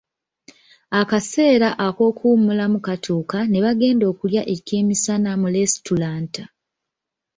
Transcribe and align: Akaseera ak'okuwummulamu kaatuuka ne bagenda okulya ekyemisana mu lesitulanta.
Akaseera 0.99 1.69
ak'okuwummulamu 1.85 2.77
kaatuuka 2.85 3.37
ne 3.45 3.59
bagenda 3.65 4.05
okulya 4.11 4.41
ekyemisana 4.55 5.31
mu 5.41 5.47
lesitulanta. 5.53 6.43